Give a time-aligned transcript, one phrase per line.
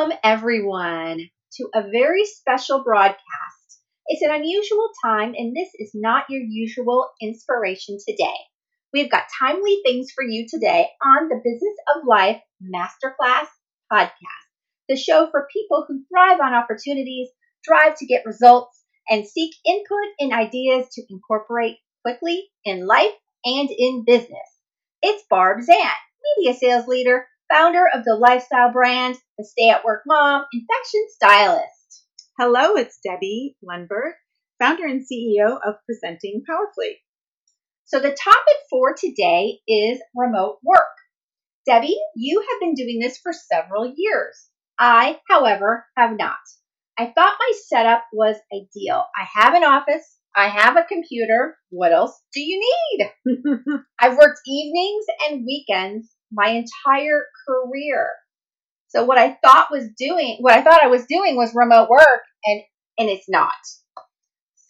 [0.00, 3.82] Welcome, everyone, to a very special broadcast.
[4.06, 8.38] It's an unusual time, and this is not your usual inspiration today.
[8.94, 13.48] We've got timely things for you today on the Business of Life Masterclass
[13.92, 14.48] podcast,
[14.88, 17.28] the show for people who thrive on opportunities,
[17.62, 23.12] drive to get results, and seek input and ideas to incorporate quickly in life
[23.44, 24.48] and in business.
[25.02, 25.92] It's Barb Zant,
[26.38, 32.04] media sales leader founder of the lifestyle brand, Stay at Work Mom, and Fashion Stylist.
[32.38, 34.12] Hello, it's Debbie Lundberg,
[34.58, 36.98] founder and CEO of Presenting Powerfully.
[37.84, 40.82] So, the topic for today is remote work.
[41.66, 44.48] Debbie, you have been doing this for several years.
[44.78, 46.38] I, however, have not.
[46.98, 49.04] I thought my setup was ideal.
[49.16, 51.56] I have an office, I have a computer.
[51.70, 53.36] What else do you need?
[54.00, 58.10] I've worked evenings and weekends my entire career.
[58.90, 62.22] So what I thought was doing, what I thought I was doing was remote work
[62.44, 62.62] and,
[62.98, 63.54] and it's not.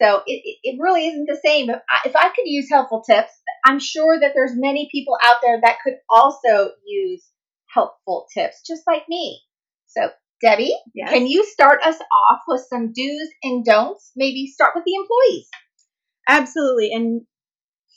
[0.01, 1.69] So it, it really isn't the same.
[1.69, 3.31] If I, if I could use helpful tips,
[3.65, 7.23] I'm sure that there's many people out there that could also use
[7.67, 9.41] helpful tips, just like me.
[9.87, 10.09] So
[10.41, 11.11] Debbie, yes.
[11.11, 14.11] can you start us off with some do's and don'ts?
[14.15, 15.49] Maybe start with the employees.
[16.27, 16.91] Absolutely.
[16.93, 17.21] And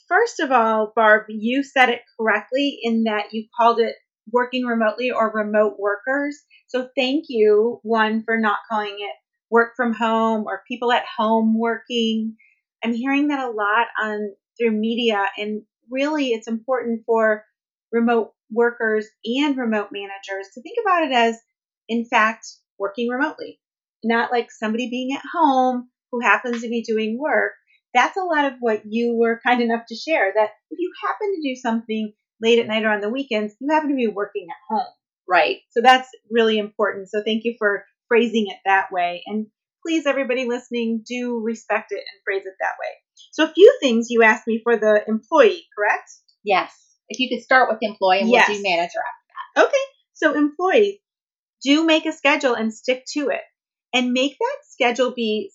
[0.07, 3.95] First of all, Barb, you said it correctly in that you called it
[4.31, 6.41] working remotely or remote workers.
[6.67, 9.15] So thank you, one, for not calling it
[9.49, 12.35] work from home or people at home working.
[12.83, 17.45] I'm hearing that a lot on through media and really it's important for
[17.91, 21.37] remote workers and remote managers to think about it as
[21.87, 23.59] in fact working remotely.
[24.03, 27.53] Not like somebody being at home who happens to be doing work,
[27.93, 31.33] that's a lot of what you were kind enough to share that if you happen
[31.33, 34.47] to do something late at night or on the weekends, you happen to be working
[34.49, 34.93] at home.
[35.27, 35.57] Right.
[35.71, 37.09] So that's really important.
[37.09, 39.23] So thank you for phrasing it that way.
[39.25, 39.47] And
[39.85, 42.89] please, everybody listening, do respect it and phrase it that way.
[43.31, 46.11] So a few things you asked me for the employee, correct?
[46.43, 46.71] Yes.
[47.09, 48.47] If you could start with employee and yes.
[48.47, 49.65] we'll do manager after that.
[49.67, 49.83] Okay.
[50.13, 50.99] So employees,
[51.63, 53.41] do make a schedule and stick to it
[53.93, 55.51] and make that schedule be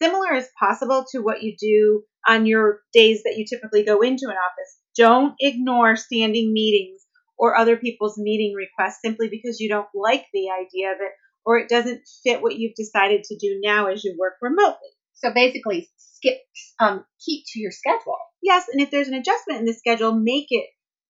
[0.00, 4.26] similar as possible to what you do on your days that you typically go into
[4.26, 4.76] an office.
[4.98, 7.00] Don't ignore standing meetings
[7.38, 11.12] or other people's meeting requests simply because you don't like the idea of it
[11.46, 14.90] or it doesn't fit what you've decided to do now as you work remotely.
[15.14, 16.38] So basically, skip,
[16.80, 18.18] um, keep to your schedule.
[18.42, 20.66] Yes, and if there's an adjustment in the schedule, make it,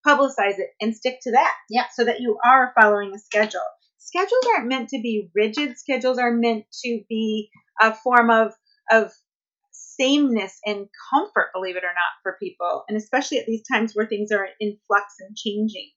[0.06, 1.52] publicize it, and stick to that.
[1.68, 1.86] Yeah.
[1.94, 3.60] So that you are following a schedule
[4.08, 5.78] schedules aren't meant to be rigid.
[5.78, 7.50] Schedules are meant to be
[7.80, 8.52] a form of
[8.90, 9.12] of
[9.98, 14.06] sameness and comfort, believe it or not, for people, and especially at these times where
[14.06, 15.90] things are in flux and changing.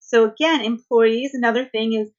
[0.00, 2.10] So again, employees, another thing is,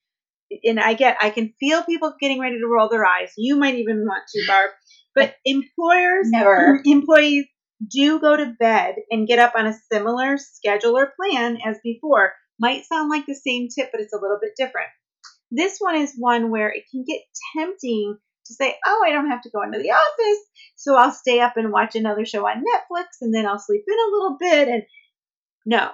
[0.63, 3.33] and I get, I can feel people getting ready to roll their eyes.
[3.37, 4.71] You might even want to, Barb,
[5.15, 7.45] but employers, never, employees
[7.89, 12.33] do go to bed and get up on a similar schedule or plan as before.
[12.59, 14.87] Might sound like the same tip, but it's a little bit different.
[15.51, 17.21] This one is one where it can get
[17.55, 18.17] tempting
[18.47, 21.57] to say, oh, I don't have to go into the office, so I'll stay up
[21.57, 24.67] and watch another show on Netflix and then I'll sleep in a little bit.
[24.67, 24.83] And
[25.65, 25.91] no,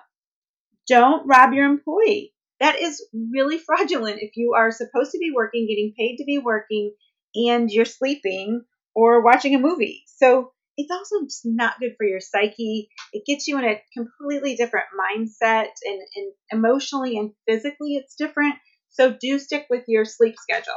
[0.88, 2.34] don't rob your employee.
[2.60, 6.38] That is really fraudulent if you are supposed to be working, getting paid to be
[6.38, 6.94] working,
[7.36, 8.64] and you're sleeping
[8.96, 10.04] or watching a movie.
[10.06, 12.90] So it's also just not good for your psyche.
[13.12, 18.56] It gets you in a completely different mindset and, and emotionally and physically it's different.
[18.90, 20.74] So do stick with your sleep schedule.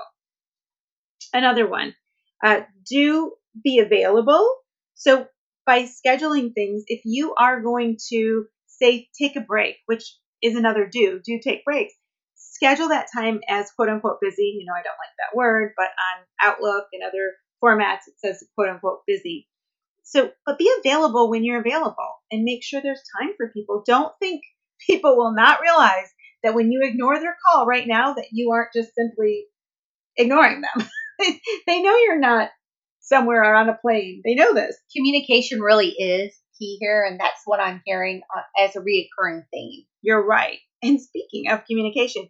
[1.36, 1.94] Another one,
[2.42, 4.56] uh, do be available.
[4.94, 5.26] So
[5.66, 10.88] by scheduling things, if you are going to say take a break, which is another
[10.90, 11.92] do, do take breaks,
[12.36, 14.56] schedule that time as quote unquote busy.
[14.58, 18.42] You know, I don't like that word, but on Outlook and other formats, it says
[18.54, 19.46] quote unquote busy.
[20.02, 23.82] So, but be available when you're available and make sure there's time for people.
[23.86, 24.40] Don't think
[24.86, 26.08] people will not realize
[26.42, 29.44] that when you ignore their call right now, that you aren't just simply
[30.16, 30.88] ignoring them.
[31.66, 32.50] they know you're not
[33.00, 34.22] somewhere or on a plane.
[34.24, 34.76] They know this.
[34.94, 39.84] Communication really is key here, and that's what I'm hearing uh, as a reoccurring theme.
[40.02, 40.58] You're right.
[40.82, 42.28] And speaking of communication,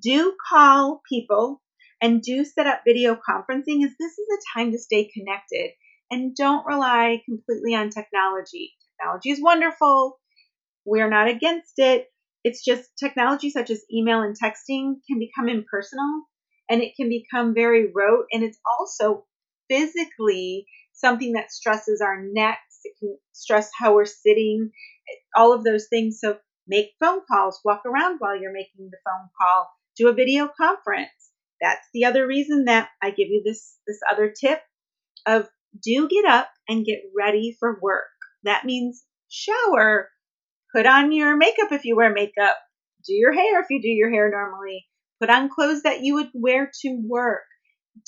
[0.00, 1.60] do call people
[2.00, 5.70] and do set up video conferencing as this is a time to stay connected
[6.10, 8.72] and don't rely completely on technology.
[8.98, 10.18] Technology is wonderful.
[10.84, 12.06] We're not against it,
[12.44, 16.22] it's just technology such as email and texting can become impersonal
[16.70, 18.26] and it can become very rote.
[18.32, 19.26] And it's also
[19.68, 22.80] physically something that stresses our necks.
[22.84, 24.70] It can stress how we're sitting,
[25.34, 26.18] all of those things.
[26.20, 26.38] So
[26.68, 31.10] make phone calls, walk around while you're making the phone call, do a video conference.
[31.60, 34.60] that's the other reason that I give you this this other tip
[35.26, 35.48] of
[35.82, 38.08] do get up and get ready for work.
[38.44, 40.08] That means shower,
[40.74, 42.56] put on your makeup if you wear makeup,
[43.06, 44.86] do your hair if you do your hair normally,
[45.20, 47.42] put on clothes that you would wear to work.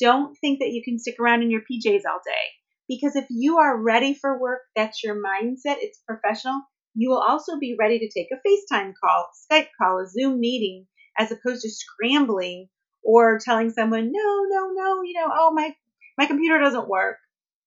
[0.00, 2.50] Don't think that you can stick around in your PJs all day
[2.88, 6.62] because if you are ready for work, that's your mindset, it's professional.
[6.94, 10.87] You will also be ready to take a FaceTime call, Skype call, a Zoom meeting,
[11.19, 12.69] as opposed to scrambling
[13.03, 15.75] or telling someone, no, no, no, you know, oh, my,
[16.19, 17.17] my computer doesn't work.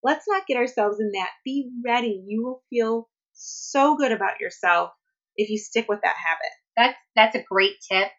[0.04, 1.32] Let's not get ourselves in that.
[1.44, 2.24] Be ready.
[2.28, 4.92] You will feel so good about yourself
[5.36, 6.52] if you stick with that habit.
[6.78, 8.10] That's that's a great tip.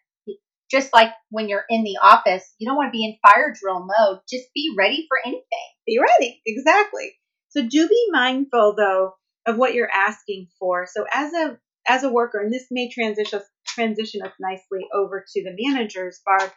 [0.69, 3.85] Just like when you're in the office, you don't want to be in fire drill
[3.85, 4.19] mode.
[4.29, 5.67] Just be ready for anything.
[5.85, 6.41] Be ready.
[6.45, 7.13] Exactly.
[7.49, 9.13] So do be mindful though
[9.45, 10.85] of what you're asking for.
[10.91, 15.43] So as a as a worker, and this may transition transition us nicely over to
[15.43, 16.51] the managers, Barb,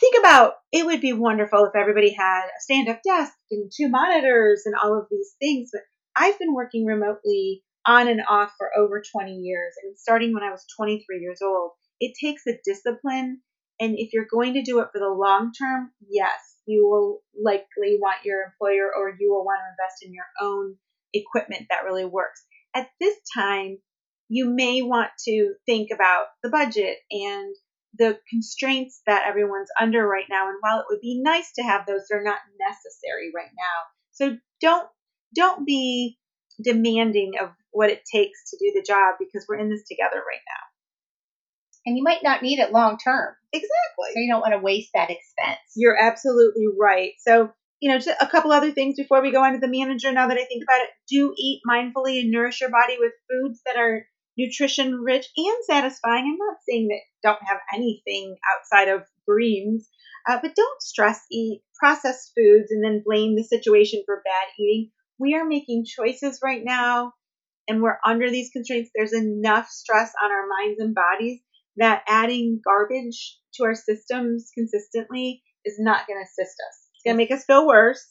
[0.00, 3.88] think about it would be wonderful if everybody had a stand up desk and two
[3.88, 5.70] monitors and all of these things.
[5.72, 5.82] But
[6.14, 10.50] I've been working remotely on and off for over 20 years and starting when I
[10.50, 11.72] was 23 years old.
[12.00, 13.40] It takes a discipline.
[13.78, 17.98] And if you're going to do it for the long term, yes, you will likely
[18.00, 20.76] want your employer or you will want to invest in your own
[21.12, 22.44] equipment that really works.
[22.74, 23.78] At this time,
[24.28, 27.54] you may want to think about the budget and
[27.98, 30.48] the constraints that everyone's under right now.
[30.48, 33.78] And while it would be nice to have those, they're not necessary right now.
[34.12, 34.88] So don't
[35.34, 36.18] don't be
[36.62, 40.40] demanding of what it takes to do the job because we're in this together right
[40.46, 40.65] now.
[41.86, 43.34] And you might not need it long term.
[43.52, 44.08] Exactly.
[44.12, 45.60] So you don't want to waste that expense.
[45.76, 47.12] You're absolutely right.
[47.20, 47.50] So,
[47.80, 50.12] you know, just a couple other things before we go on to the manager.
[50.12, 53.60] Now that I think about it, do eat mindfully and nourish your body with foods
[53.64, 54.06] that are
[54.36, 56.24] nutrition rich and satisfying.
[56.24, 59.88] I'm not saying that don't have anything outside of greens,
[60.28, 64.90] uh, but don't stress eat processed foods and then blame the situation for bad eating.
[65.18, 67.12] We are making choices right now
[67.68, 68.90] and we're under these constraints.
[68.94, 71.40] There's enough stress on our minds and bodies
[71.76, 76.88] that adding garbage to our systems consistently is not going to assist us.
[76.94, 78.06] It's going to make us feel worse.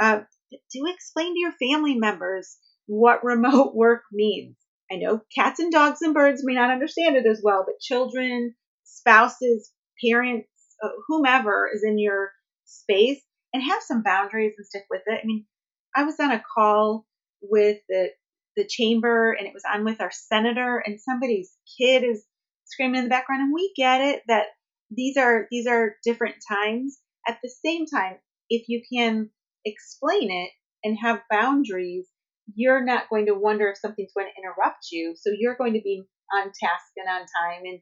[0.00, 0.20] Uh,
[0.50, 2.56] do explain to your family members
[2.86, 4.56] what remote work means.
[4.90, 8.54] I know cats and dogs and birds may not understand it as well, but children,
[8.84, 9.72] spouses,
[10.04, 10.48] parents,
[10.82, 12.30] uh, whomever is in your
[12.64, 13.20] space,
[13.52, 15.20] and have some boundaries and stick with it.
[15.22, 15.46] I mean,
[15.94, 17.06] I was on a call
[17.42, 18.10] with the
[18.56, 22.24] the chamber, and it was on with our senator, and somebody's kid is
[22.66, 24.46] screaming in the background, and we get it that
[24.90, 26.98] these are these are different times.
[27.28, 28.16] At the same time,
[28.48, 29.30] if you can
[29.64, 30.50] explain it
[30.84, 32.06] and have boundaries
[32.54, 35.14] you're not going to wonder if something's going to interrupt you.
[35.16, 37.80] So you're going to be on task and on time and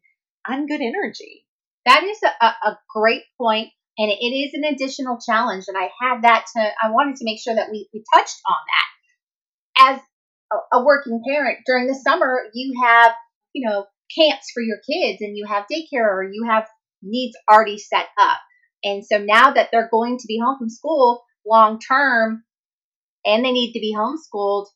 [0.49, 1.47] on good energy.
[1.87, 5.65] That is a, a great point, and it is an additional challenge.
[5.69, 8.57] And I had that to, I wanted to make sure that we, we touched on
[9.77, 9.93] that.
[9.93, 10.01] As
[10.53, 13.13] a, a working parent, during the summer, you have,
[13.53, 13.85] you know,
[14.17, 16.67] camps for your kids and you have daycare or you have
[17.03, 18.39] needs already set up.
[18.83, 22.45] And so now that they're going to be home from school long term,
[23.25, 24.67] and they need to be homeschooled,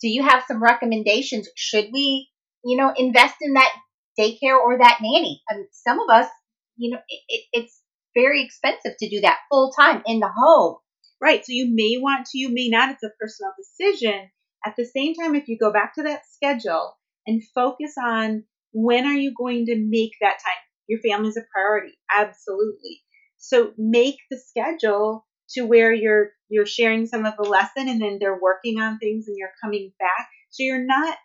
[0.00, 1.48] do you have some recommendations?
[1.56, 2.28] Should we,
[2.64, 3.70] you know, invest in that
[4.18, 5.42] daycare or that nanny?
[5.50, 6.28] I mean, some of us,
[6.76, 7.80] you know, it, it's
[8.14, 10.76] very expensive to do that full time in the home.
[11.20, 11.44] Right.
[11.44, 12.90] So you may want to, you may not.
[12.90, 14.30] It's a personal decision.
[14.66, 16.96] At the same time, if you go back to that schedule
[17.26, 20.62] and focus on when are you going to make that time?
[20.88, 21.96] Your family's a priority.
[22.14, 23.00] Absolutely.
[23.38, 28.18] So make the schedule to where you're you're sharing some of the lesson and then
[28.20, 30.28] they're working on things and you're coming back.
[30.50, 31.16] So you're not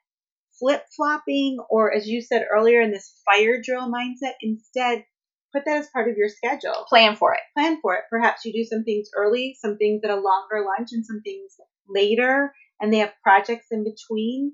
[0.60, 4.34] flip flopping or as you said earlier in this fire drill mindset.
[4.41, 5.06] Instead,
[5.53, 6.86] put that as part of your schedule.
[6.88, 7.39] Plan for it.
[7.58, 8.03] Plan for it.
[8.10, 11.53] Perhaps you do some things early, some things at a longer lunch, and some things
[11.88, 14.53] later, and they have projects in between.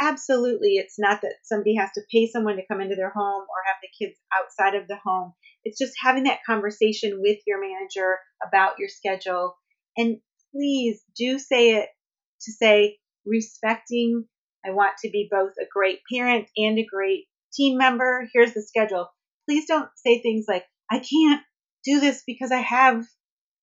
[0.00, 3.64] Absolutely, it's not that somebody has to pay someone to come into their home or
[3.66, 5.32] have the kids outside of the home.
[5.64, 9.56] It's just having that conversation with your manager about your schedule.
[9.96, 10.18] And
[10.52, 11.88] please do say it
[12.42, 14.24] to say, respecting,
[14.64, 18.28] I want to be both a great parent and a great team member.
[18.32, 19.08] Here's the schedule.
[19.48, 21.42] Please don't say things like, I can't
[21.84, 23.04] do this because I have,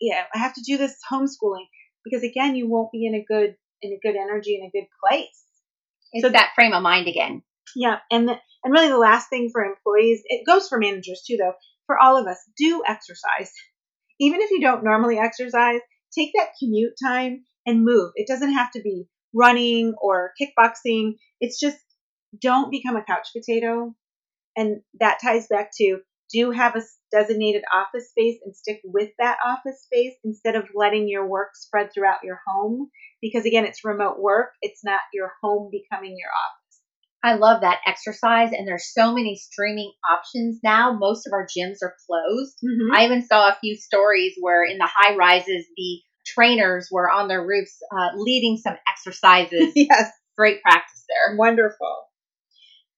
[0.02, 1.66] yeah, I have to do this homeschooling.
[2.04, 4.88] Because again, you won't be in a good, in a good energy, in a good
[5.08, 5.44] place.
[6.16, 7.44] It's so that frame of mind again.
[7.76, 7.98] Yeah.
[8.10, 11.54] And, the, and really the last thing for employees, it goes for managers too, though,
[11.88, 13.52] for all of us, do exercise.
[14.20, 15.82] Even if you don't normally exercise,
[16.18, 18.12] take that commute time and move.
[18.16, 21.16] It doesn't have to be running or kickboxing.
[21.42, 21.78] It's just
[22.42, 23.94] don't become a couch potato.
[24.56, 26.00] And that ties back to
[26.34, 26.82] do have a
[27.12, 31.90] designated office space and stick with that office space instead of letting your work spread
[31.94, 32.90] throughout your home.
[33.26, 36.82] Because again, it's remote work, it's not your home becoming your office.
[37.24, 40.94] I love that exercise, and there's so many streaming options now.
[40.94, 42.56] Most of our gyms are closed.
[42.64, 42.96] Mhm.
[42.96, 47.28] I even saw a few stories where in the high rises, the trainers were on
[47.28, 49.72] their roofs uh, leading some exercises.
[49.76, 51.36] yes, Great practice there.
[51.38, 52.04] wonderful.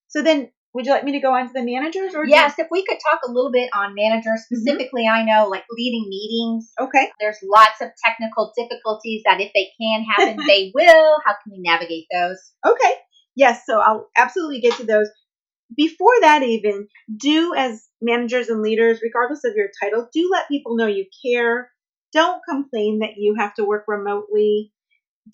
[0.10, 2.68] So then, would you like me to go on to the managers or Yes, if
[2.70, 4.56] we could talk a little bit on managers mm-hmm.
[4.56, 6.72] specifically, I know like leading meetings.
[6.80, 7.10] Okay.
[7.20, 11.18] There's lots of technical difficulties that if they can happen, they will.
[11.26, 12.38] How can we navigate those?
[12.66, 12.94] Okay.
[13.36, 15.08] Yes, so I'll absolutely get to those.
[15.76, 20.76] Before that, even, do as managers and leaders, regardless of your title, do let people
[20.76, 21.70] know you care.
[22.14, 24.72] Don't complain that you have to work remotely.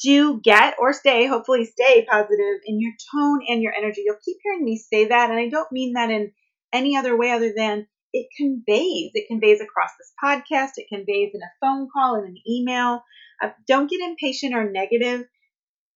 [0.02, 4.04] Do get or stay, hopefully stay positive in your tone and your energy.
[4.06, 6.32] You'll keep hearing me say that, and I don't mean that in
[6.72, 9.12] any other way other than it conveys.
[9.14, 13.04] It conveys across this podcast, it conveys in a phone call, in an email.
[13.42, 15.26] Uh, don't get impatient or negative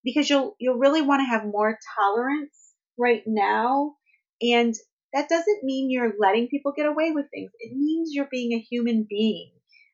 [0.04, 3.96] because you'll you'll really want to have more tolerance right now
[4.42, 4.74] and
[5.13, 8.60] that doesn't mean you're letting people get away with things it means you're being a
[8.60, 9.51] human being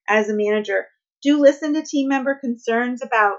[0.07, 0.86] as a manager
[1.24, 3.38] do listen to team member concerns about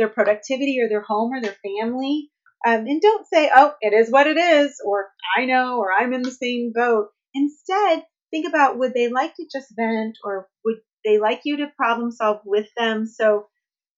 [0.00, 2.30] their productivity or their home or their family
[2.66, 6.12] um, and don't say oh it is what it is or i know or i'm
[6.12, 10.78] in the same boat instead think about would they like to just vent or would
[11.04, 13.46] they like you to problem solve with them so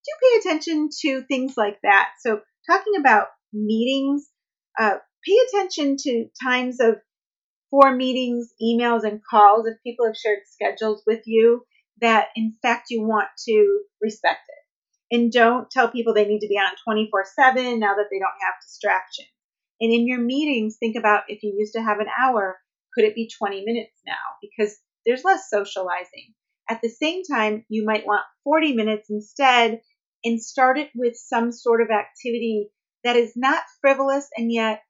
[0.05, 2.11] do pay attention to things like that.
[2.21, 2.41] So,
[2.71, 4.29] talking about meetings,
[4.79, 6.97] uh, pay attention to times of
[7.71, 11.65] for meetings, emails, and calls if people have shared schedules with you
[12.01, 14.62] that, in fact, you want to respect it.
[15.13, 18.41] And don't tell people they need to be on 24 7 now that they don't
[18.41, 19.29] have distractions.
[19.79, 22.59] And in your meetings, think about if you used to have an hour,
[22.95, 24.15] could it be 20 minutes now?
[24.41, 26.35] Because there's less socializing.
[26.71, 29.83] At the same time, you might want 40 minutes instead
[30.25, 32.71] and start it with some sort of activity
[33.05, 34.83] that is not frivolous and yet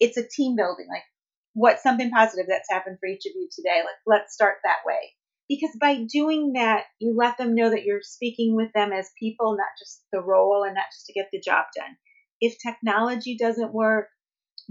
[0.00, 0.86] it's a team building.
[0.90, 1.04] Like,
[1.52, 3.82] what's something positive that's happened for each of you today?
[3.84, 5.14] Like, let's start that way.
[5.48, 9.56] Because by doing that, you let them know that you're speaking with them as people,
[9.56, 11.96] not just the role and not just to get the job done.
[12.40, 14.08] If technology doesn't work,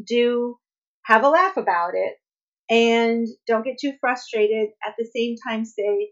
[0.05, 0.57] do
[1.05, 2.15] have a laugh about it
[2.69, 4.69] and don't get too frustrated.
[4.85, 6.09] At the same time, say,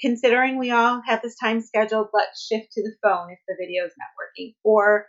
[0.00, 3.84] considering we all have this time scheduled, let's shift to the phone if the video
[3.84, 4.54] is not working.
[4.64, 5.06] Or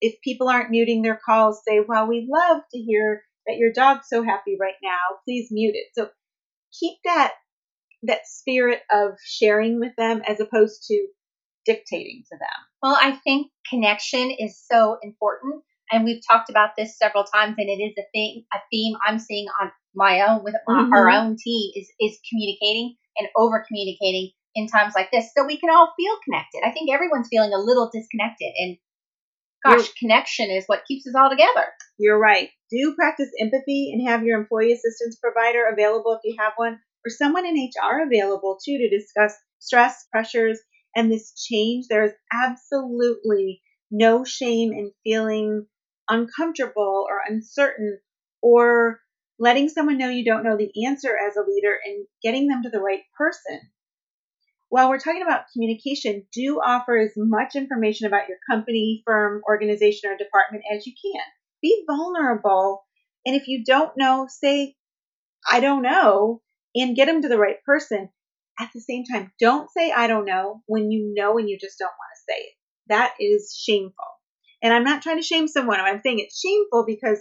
[0.00, 4.06] if people aren't muting their calls, say, well, we love to hear that your dog's
[4.08, 5.16] so happy right now.
[5.24, 5.86] Please mute it.
[5.94, 6.10] So
[6.78, 7.32] keep that
[8.04, 11.08] that spirit of sharing with them as opposed to
[11.64, 12.66] dictating to them.
[12.82, 15.62] Well, I think connection is so important.
[15.90, 19.18] And we've talked about this several times, and it is a thing, a theme I'm
[19.18, 20.92] seeing on my own with my, Mhm.
[20.92, 25.58] our own team is is communicating and over communicating in times like this, so we
[25.58, 26.62] can all feel connected.
[26.64, 28.78] I think everyone's feeling a little disconnected, and
[29.64, 31.66] gosh, connection is what keeps us all together.
[31.98, 32.50] You're right.
[32.70, 37.10] Do practice empathy and have your employee assistance provider available if you have one, or
[37.10, 40.58] someone in HR available too to discuss stress, pressures,
[40.94, 41.86] and this change.
[41.88, 45.66] There is absolutely no shame in feeling
[46.08, 47.98] uncomfortable or uncertain
[48.42, 49.00] or
[49.38, 52.70] letting someone know you don't know the answer as a leader and getting them to
[52.70, 53.60] the right person.
[54.70, 60.10] While we're talking about communication, do offer as much information about your company, firm, organization,
[60.10, 61.22] or department as you can.
[61.62, 62.84] Be vulnerable.
[63.24, 64.76] And if you don't know, say,
[65.50, 66.42] I don't know,
[66.80, 68.08] and get them to the right person.
[68.60, 71.78] At the same time, don't say, I don't know, when you know and you just
[71.78, 72.52] don't want to say it.
[72.88, 74.06] That is shameful.
[74.62, 75.78] And I'm not trying to shame someone.
[75.78, 77.18] I'm saying it's shameful because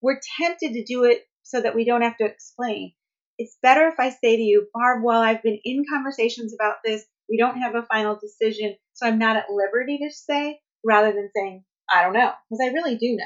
[0.00, 2.92] we're tempted to do it so that we don't have to explain.
[3.38, 7.04] It's better if I say to you, Barb, while I've been in conversations about this,
[7.28, 11.30] we don't have a final decision, so I'm not at liberty to say, rather than
[11.34, 13.24] saying, I don't know, because I really do know.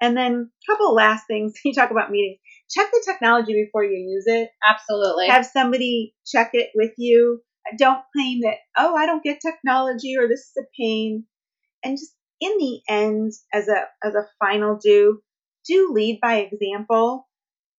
[0.00, 1.54] And then a couple last things.
[1.64, 2.40] You talk about meetings.
[2.72, 4.50] Check the technology before you use it.
[4.66, 5.28] Absolutely.
[5.28, 7.42] Have somebody check it with you.
[7.78, 11.24] Don't claim that, oh, I don't get technology or this is a pain.
[11.84, 15.22] And just in the end, as a as a final do,
[15.68, 17.28] do lead by example.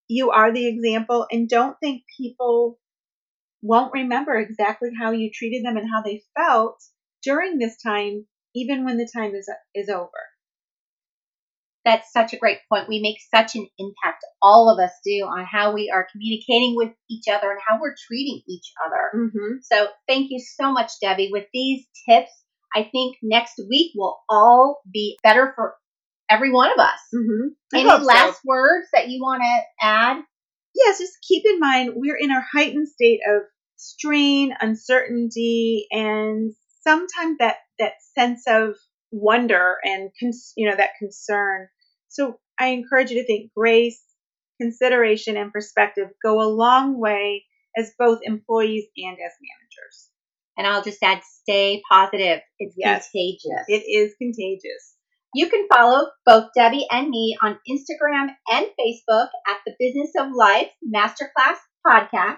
[0.07, 2.79] You are the example, and don't think people
[3.61, 6.81] won't remember exactly how you treated them and how they felt
[7.23, 10.11] during this time, even when the time is is over.
[11.85, 12.87] That's such a great point.
[12.87, 16.91] We make such an impact, all of us do, on how we are communicating with
[17.09, 19.25] each other and how we're treating each other.
[19.25, 19.57] Mm-hmm.
[19.63, 21.29] So thank you so much, Debbie.
[21.31, 22.31] With these tips,
[22.73, 25.75] I think next week will all be better for
[26.29, 26.99] every one of us.
[27.13, 27.47] Mm-hmm.
[27.75, 30.23] Any last words that you want to add?
[30.75, 33.43] yes, just keep in mind we're in a heightened state of
[33.75, 38.75] strain, uncertainty, and sometimes that that sense of
[39.13, 41.67] wonder and cons- you know that concern.
[42.09, 44.01] So I encourage you to think grace,
[44.59, 47.45] consideration, and perspective go a long way
[47.77, 50.09] as both employees and as managers.
[50.57, 52.41] And I'll just add stay positive.
[52.59, 53.09] It's Yes.
[53.11, 53.65] contagious.
[53.67, 54.95] It is contagious.
[55.33, 60.31] You can follow both Debbie and me on Instagram and Facebook at the Business of
[60.31, 62.37] Life Masterclass Podcast.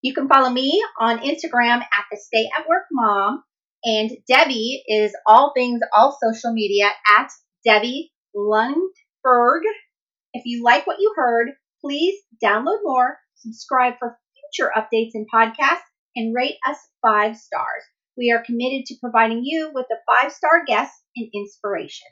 [0.00, 3.42] You can follow me on Instagram at the Stay at Work Mom.
[3.84, 7.30] And Debbie is all things, all social media at
[7.64, 9.60] Debbie Lundberg.
[10.34, 15.86] If you like what you heard, please download more, subscribe for future updates and podcasts,
[16.16, 17.84] and rate us five stars.
[18.16, 22.08] We are committed to providing you with the five star guests and inspiration.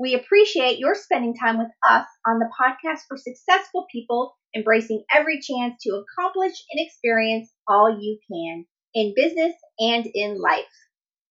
[0.00, 5.40] We appreciate your spending time with us on the podcast for successful people embracing every
[5.40, 10.64] chance to accomplish and experience all you can in business and in life.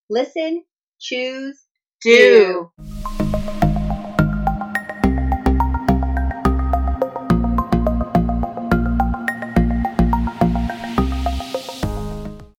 [0.10, 0.64] Listen,
[1.00, 1.60] choose,
[2.02, 2.70] Do.
[2.78, 3.19] do.